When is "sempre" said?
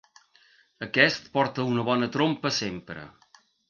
2.65-3.11